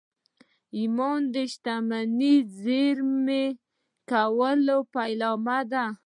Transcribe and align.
ایمان 0.77 1.19
د 1.33 1.35
شتمنۍ 1.51 2.35
د 2.45 2.49
زېرمه 2.63 3.43
کولو 4.11 4.77
پیلامه 4.95 5.59
ده 5.71 5.85